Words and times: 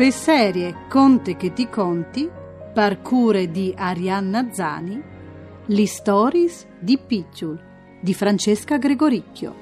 Per 0.00 0.12
serie 0.12 0.86
Conte 0.88 1.36
che 1.36 1.52
ti 1.52 1.68
conti, 1.68 2.26
parcure 2.72 3.50
di 3.50 3.74
Arianna 3.76 4.50
Zani, 4.50 4.98
Li 5.66 5.84
Stories 5.84 6.66
di 6.78 6.96
Picciul 6.96 7.62
di 8.00 8.14
Francesca 8.14 8.78
Gregoricchio, 8.78 9.54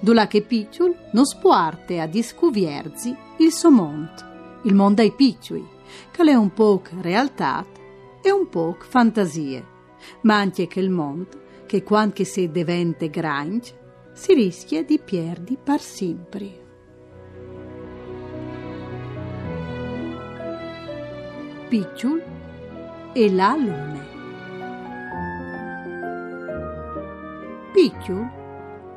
dove 0.00 0.26
che 0.26 0.42
Picciul 0.42 0.92
non 1.12 1.24
spuarte 1.24 2.00
a 2.00 2.08
discuvierzi 2.08 3.14
il 3.36 3.52
suo 3.52 3.70
mondo, 3.70 4.60
il 4.64 4.74
mondo 4.74 5.02
ai 5.02 5.12
picciui, 5.12 5.64
che 6.10 6.22
è 6.24 6.34
un 6.34 6.52
po' 6.52 6.82
realtà 7.00 7.64
e 8.20 8.32
un 8.32 8.48
po' 8.48 8.76
fantasie, 8.80 9.64
ma 10.22 10.34
anche 10.34 10.66
che 10.66 10.80
il 10.80 10.90
mondo, 10.90 11.28
che 11.64 11.84
quando 11.84 12.24
si 12.24 12.50
diventa 12.50 13.06
grande, 13.06 14.10
si 14.14 14.34
rischia 14.34 14.82
di 14.82 14.98
perdi 14.98 15.56
per 15.62 15.80
sempre. 15.80 16.65
Picciul 21.68 22.22
e 23.12 23.28
la 23.32 23.56
lune. 23.56 24.06
Picciul 27.72 28.30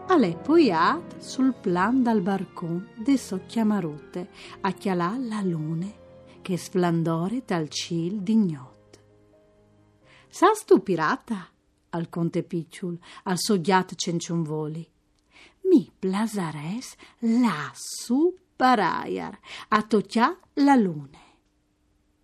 è 0.05 0.37
poiat 0.37 1.17
sul 1.17 1.55
plan 1.59 2.03
dal 2.03 2.21
barcon 2.21 2.87
de 2.95 3.17
so 3.17 3.41
chiamarotte 3.47 4.29
a 4.61 4.71
chialà 4.73 5.17
la 5.17 5.41
lune 5.41 5.93
che 6.43 6.57
sflandore 6.57 7.41
dal 7.43 7.69
cil 7.69 8.21
di 8.21 8.35
gnot. 8.35 8.99
Sas 10.27 10.63
tu 10.63 10.83
pirata? 10.83 11.49
al 11.89 12.07
conte 12.09 12.43
Picciul, 12.43 12.99
al 13.23 13.39
soggiat 13.39 13.95
cenciunvoli. 13.95 14.87
Mi 15.71 15.91
plasares 15.97 16.93
lassù 17.21 18.31
paraiar, 18.55 19.39
a 19.69 19.81
toccià 19.81 20.37
la 20.53 20.75
lune 20.75 21.28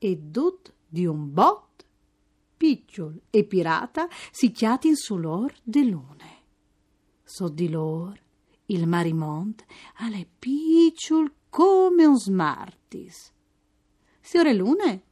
e 0.05 0.17
dut 0.17 0.71
di 0.87 1.07
un 1.07 1.33
bot, 1.33 1.83
picciol 2.55 3.21
e 3.31 3.43
pirata 3.43 4.07
si 4.31 4.51
chiatin 4.51 4.95
su 4.95 5.17
l'or 5.17 5.51
de 5.63 5.83
lune. 5.83 6.43
So 7.23 7.49
di 7.49 7.69
lor 7.69 8.21
il 8.67 8.87
marimont 8.87 9.65
alle 9.95 10.27
picciol 10.37 11.31
come 11.49 12.05
un 12.05 12.19
smartis. 12.19 13.31
Signore 14.21 14.53
Lune, 14.53 15.03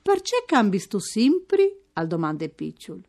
perché 0.00 0.44
cambi 0.46 0.78
sto 0.78 0.98
sempre? 0.98 1.76
al 1.94 2.06
domande 2.06 2.48
picciol. 2.48 3.02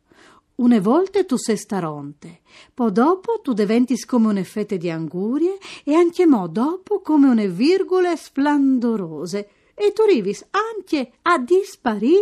Une 0.56 0.80
volte 0.80 1.24
tu 1.24 1.36
sei 1.36 1.56
staronte, 1.56 2.42
poi 2.74 2.92
dopo 2.92 3.40
tu 3.40 3.54
diventis 3.54 4.04
come 4.04 4.28
une 4.28 4.44
fette 4.44 4.76
di 4.76 4.90
angurie 4.90 5.56
e 5.82 5.94
anche 5.94 6.26
mo 6.26 6.46
dopo 6.46 7.00
come 7.00 7.28
une 7.28 7.48
virgole 7.48 8.16
splendorose 8.16 9.48
e 9.82 9.92
tu 9.92 10.04
rivis 10.04 10.46
anche 10.50 11.12
a 11.22 11.38
disparì. 11.38 12.14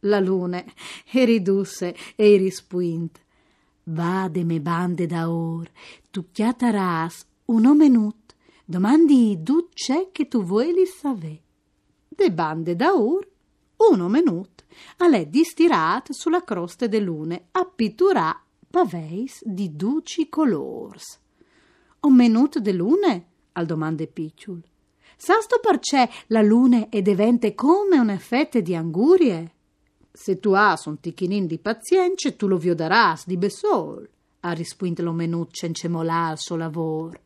La 0.00 0.20
lune 0.20 0.72
e 1.10 1.24
ridusse 1.24 1.94
e 2.14 2.36
rispuint. 2.36 3.20
Vade 3.84 4.44
me 4.44 4.60
bande 4.60 5.06
da 5.06 5.28
or, 5.28 5.68
tu 6.10 6.30
chiataras 6.30 7.26
un 7.46 7.66
omenut, 7.66 8.34
domandi 8.64 9.42
du 9.42 9.68
c'è 9.72 10.10
che 10.12 10.28
tu 10.28 10.44
vuoi 10.44 10.72
li 10.72 10.86
save. 10.86 11.42
De 12.08 12.30
bande 12.30 12.76
da 12.76 12.94
or, 12.94 13.28
un 13.90 14.00
omenut, 14.00 14.64
a 14.98 15.08
lei 15.08 15.28
distirat 15.28 16.12
sulla 16.12 16.44
croste 16.44 16.88
de 16.88 17.00
lune, 17.00 17.48
appitturà 17.50 18.40
paveis 18.70 19.42
di 19.44 19.74
duci 19.74 20.28
colors. 20.28 21.18
Omenut 22.00 22.58
de 22.58 22.72
lune? 22.72 23.26
al 23.52 23.66
domande 23.66 24.06
picciul. 24.06 24.62
Sasto 25.24 25.60
perché 25.60 26.10
la 26.26 26.42
luna 26.42 26.88
è 26.88 27.00
divente 27.00 27.54
come 27.54 27.96
un 27.96 28.10
effetto 28.10 28.60
di 28.60 28.74
angurie? 28.74 29.54
Se 30.10 30.40
tu 30.40 30.50
has 30.50 30.86
un 30.86 30.98
ticchinin 30.98 31.46
di 31.46 31.60
pazienza, 31.60 32.32
tu 32.32 32.48
lo 32.48 32.56
viodaras 32.56 33.24
di 33.26 33.36
besol, 33.36 34.10
ha 34.40 34.50
risposto 34.50 35.00
lo 35.04 35.12
menut 35.12 35.52
cencemolà 35.52 36.26
al 36.26 36.40
suo 36.40 36.56
lavoro. 36.56 37.20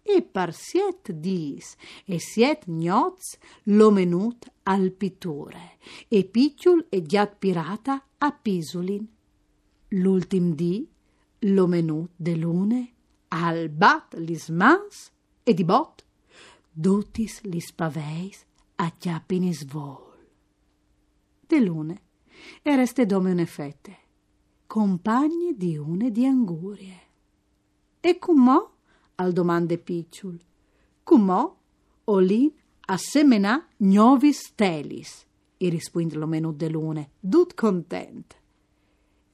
E 0.00 0.22
par 0.22 0.54
siet 0.54 1.10
dis 1.10 1.74
e 2.04 2.20
siet 2.20 2.66
gnoz 2.66 3.36
lo 3.64 3.90
menut 3.90 4.48
al 4.62 4.92
pittore, 4.92 5.78
e 6.06 6.22
picciul 6.22 6.86
e 6.88 7.02
giat 7.02 7.34
pirata 7.36 8.00
a 8.18 8.30
pisulin. 8.30 9.04
L'ultim 9.88 10.54
di 10.54 10.88
lo 11.50 11.66
menut 11.66 12.10
de 12.14 12.36
lune 12.36 12.92
al 13.30 13.70
bat 13.70 14.14
lismans 14.14 15.10
e 15.42 15.52
di 15.52 15.64
bot 15.64 16.06
dutis 16.78 17.40
spaveis 17.42 18.44
a 18.76 18.90
chiappinis 18.90 19.64
vol. 19.66 20.14
De 21.48 21.58
lune 21.60 21.96
ereste 22.62 23.04
dome 23.04 23.32
un 23.32 23.40
effette, 23.40 23.96
compagni 24.66 25.56
di 25.56 25.76
une 25.76 26.12
di 26.12 26.24
angurie. 26.24 27.00
E 28.00 28.18
cumò? 28.18 28.76
al 29.16 29.32
domande 29.32 29.78
picciul. 29.78 30.38
Cumò 31.02 31.56
olin 32.04 32.52
a 32.86 32.96
semena 32.96 33.66
gnovis 33.78 34.54
telis, 34.54 35.26
e 35.56 35.68
rispond 35.68 36.12
lo 36.12 36.26
menù 36.26 36.52
de 36.52 36.68
lune, 36.68 37.10
dut 37.18 37.54
content. 37.54 38.36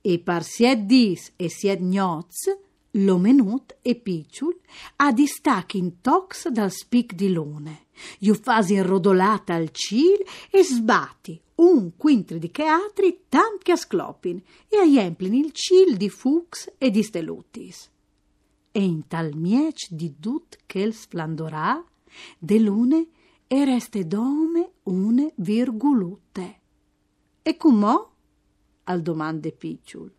E 0.00 0.18
par 0.18 0.42
sied 0.44 0.86
dis 0.86 1.32
e 1.36 1.50
sied 1.50 1.82
gnoz, 1.82 2.48
lo 2.96 3.18
menut 3.18 3.76
e 3.82 3.96
picciul 3.96 4.58
a 4.96 5.12
distacchi 5.12 5.78
in 5.78 6.00
tox 6.00 6.48
dal 6.48 6.70
spic 6.70 7.14
di 7.14 7.32
lune. 7.32 7.86
Iu 8.20 8.34
fasi 8.34 8.80
rodolata 8.80 9.54
al 9.54 9.70
cil 9.70 10.24
e 10.50 10.62
sbatti 10.62 11.40
un 11.56 11.96
quintri 11.96 12.38
di 12.38 12.50
cheatri 12.50 13.24
tant 13.28 13.62
che 13.62 13.72
asclopin 13.72 14.42
e 14.68 14.78
aiemplin 14.78 15.34
il 15.34 15.52
cil 15.52 15.96
di 15.96 16.08
fux 16.08 16.72
e 16.78 16.90
di 16.90 17.02
stelutis. 17.02 17.90
E 18.70 18.82
in 18.82 19.06
tal 19.06 19.34
miec 19.34 19.88
di 19.90 20.14
dut 20.18 20.58
che 20.66 20.80
il 20.80 20.94
sflandorà 20.94 21.84
de 22.38 22.58
lune 22.58 23.06
e 23.46 23.64
reste 23.64 24.06
dome 24.06 24.72
une 24.84 25.32
virgulute. 25.36 26.60
E 27.42 27.56
cumò? 27.56 28.12
al 28.86 29.00
domande 29.00 29.52
picciul. 29.52 30.12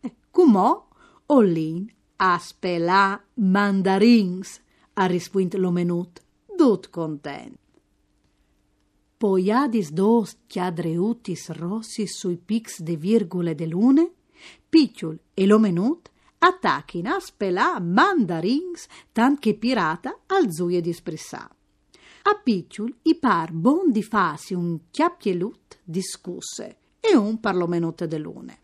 E 0.00 0.14
cumò? 0.30 0.86
Ollin 1.30 1.86
Aspelà 2.20 3.22
mandarins, 3.34 4.60
ha 4.94 5.06
rispuint 5.06 5.54
lo 5.54 5.70
menut, 5.70 6.20
dut 6.56 6.90
content. 6.90 7.54
Poiadis 9.16 9.92
dos 9.92 10.34
chiadreutis 10.48 11.48
rossis 11.54 12.18
sui 12.18 12.36
pix 12.36 12.82
de 12.82 12.96
virgule 12.96 13.54
de 13.54 13.66
lune, 13.66 14.10
picciul 14.68 15.16
e 15.32 15.46
lo 15.46 15.60
menut 15.60 16.10
attachin 16.38 17.06
a 17.06 17.20
spelà 17.20 17.78
mandarins 17.78 18.88
tant 19.12 19.38
che 19.38 19.54
pirata 19.54 20.22
al 20.26 20.50
zuie 20.50 20.80
di 20.80 20.92
sprissà. 20.92 21.48
A 21.48 22.34
picciul 22.42 22.96
i 23.02 23.14
par 23.14 23.52
bon 23.52 23.92
di 23.92 24.02
fasi 24.02 24.54
un 24.54 24.90
chiappielut 24.90 25.78
discusse 25.84 26.78
e 26.98 27.14
un 27.14 27.38
par 27.38 27.54
lo 27.54 27.68
menut 27.68 28.06
de 28.06 28.18
lune 28.18 28.58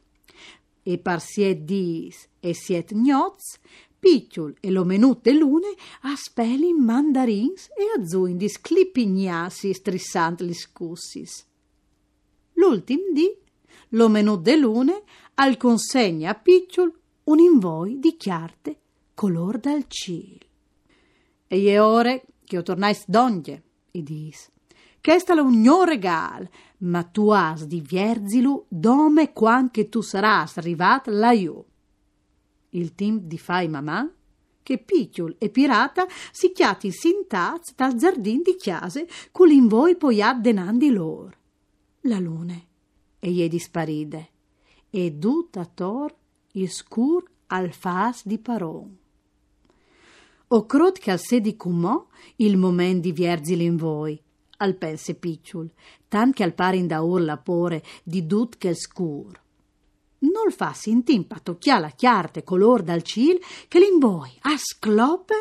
e 0.84 0.98
par 0.98 1.20
siet 1.20 1.64
dis 1.64 2.28
e 2.40 2.52
siet 2.52 2.92
gnoz, 2.92 3.58
picciul 3.98 4.54
e 4.60 4.70
lo 4.70 4.84
menute 4.84 5.32
lune 5.32 5.72
a 6.02 6.14
spelin 6.14 6.76
mandarins 6.76 7.70
e 7.72 7.88
a 7.96 8.04
zuindis 8.04 8.60
clipignassi 8.60 9.72
strissant 9.72 10.42
li 10.42 10.52
scussis. 10.52 11.32
L'ultim 12.60 13.12
di, 13.12 13.28
lo 13.96 14.08
menù 14.08 14.36
de 14.36 14.56
lune, 14.56 15.02
al 15.34 15.56
consegna 15.56 16.30
a 16.30 16.34
picciul 16.34 16.92
un 17.24 17.38
invoi 17.38 17.98
di 17.98 18.16
chiarte 18.16 18.78
color 19.14 19.58
dal 19.58 19.86
cil. 19.88 20.38
E 21.46 21.56
je 21.56 21.78
ore 21.78 22.24
che 22.44 22.58
o 22.58 22.62
tornais 22.62 23.04
donge, 23.08 23.62
i 23.92 24.02
dis 24.02 24.52
che 25.04 25.18
sta 25.18 25.34
un 25.34 25.60
mio 25.60 25.84
regal, 25.84 26.48
ma 26.78 27.02
tu 27.02 27.28
has 27.28 27.66
di 27.66 27.82
vierzilu 27.82 28.64
dome 28.70 29.34
quan 29.34 29.70
che 29.70 29.90
tu 29.90 30.00
saras 30.00 30.56
arrivat 30.56 31.08
laiù. 31.08 31.62
Il 32.70 32.94
team 32.94 33.18
di 33.18 33.36
fai 33.36 33.68
mamà, 33.68 34.10
che 34.62 34.78
picciol 34.78 35.36
e 35.38 35.50
pirata 35.50 36.06
si 36.32 36.52
chiati 36.52 36.90
sintaz 36.90 37.74
dal 37.76 37.94
giardin 37.96 38.40
di 38.40 38.56
chiase 38.56 39.06
cu 39.30 39.44
l'invoi 39.44 39.94
poi 39.96 40.22
addenandi 40.22 40.88
lor. 40.88 41.36
La 42.08 42.18
lune 42.18 42.66
e 43.18 43.30
gli 43.30 43.46
disparide, 43.46 44.30
e 44.88 45.10
dutta 45.10 45.66
tor 45.66 46.14
il 46.52 46.70
scur 46.70 47.22
al 47.48 47.74
fas 47.74 48.24
di 48.24 48.38
paron. 48.38 48.96
O 50.48 50.64
crot 50.64 50.98
che 50.98 51.10
al 51.10 51.20
sedi 51.20 51.56
cumò 51.56 52.06
il 52.36 52.56
moment 52.56 53.02
di 53.02 53.12
vierzili 53.12 53.64
in 53.64 53.76
voi, 53.76 54.18
al 54.58 54.76
pense 54.76 55.14
picciul, 55.14 55.70
tan 56.08 56.32
che 56.32 56.42
al 56.42 56.54
pare 56.54 56.76
in 56.76 56.86
da 56.86 57.00
urla 57.02 57.36
pore 57.36 57.82
di 58.02 58.26
dut 58.26 58.58
che 58.58 58.74
scur. 58.74 59.42
Non 60.18 60.50
fa 60.50 60.72
sintimpa 60.72 61.38
tocchia 61.38 61.78
la 61.78 61.90
chiarte 61.90 62.42
color 62.42 62.82
dal 62.82 63.02
cil 63.02 63.38
che 63.68 63.78
l'invoi 63.78 64.30
a 64.42 64.56
sclope 64.56 65.34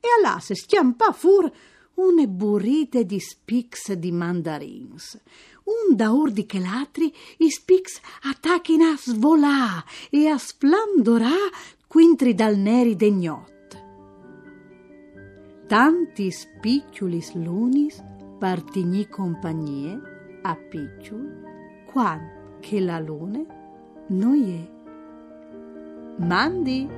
e 0.00 0.08
all'asse 0.18 0.54
schiampa 0.54 1.12
fur 1.12 1.50
une 1.94 2.28
burrite 2.28 3.04
di 3.04 3.18
spics 3.18 3.92
di 3.92 4.12
mandarins. 4.12 5.18
Un 5.64 5.96
da 5.96 6.10
urdi 6.10 6.44
che 6.44 6.58
l'altri 6.58 7.12
i 7.38 7.50
spics 7.50 8.00
attacchino 8.22 8.90
a 8.90 8.96
svolà 8.96 9.84
e 10.10 10.28
a 10.28 10.38
splendorà 10.38 11.34
quintri 11.86 12.34
dal 12.34 12.56
neri 12.56 12.94
degnot. 12.94 13.54
Tanti 15.66 16.30
spicciulis 16.30 17.32
lunis 17.32 18.00
partigni 18.38 19.08
compagnie 19.08 19.98
a 20.42 20.54
picciul 20.56 21.42
quan 21.90 22.58
che 22.60 22.80
la 22.80 22.98
lune 22.98 23.46
noi 24.08 24.52
è. 24.52 26.22
Mandi! 26.22 26.88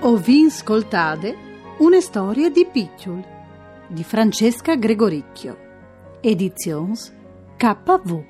O 0.00 0.16
vi 0.16 0.44
ascoltate 0.44 1.36
una 1.78 2.00
storia 2.00 2.48
di 2.50 2.66
picciul 2.70 3.22
di 3.88 4.04
Francesca 4.04 4.76
Gregoricchio. 4.76 5.68
Edizions 6.20 7.12
KV 7.56 8.29